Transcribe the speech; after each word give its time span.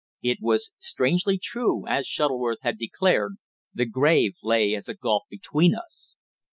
It 0.23 0.39
was 0.41 0.71
strangely 0.79 1.37
true, 1.37 1.85
as 1.87 2.07
Shuttleworth 2.07 2.57
had 2.63 2.79
declared, 2.79 3.35
the 3.71 3.85
grave 3.85 4.33
lay 4.41 4.73
as 4.73 4.89
a 4.89 4.95
gulf 4.95 5.25
between 5.29 5.75
us. 5.75 6.15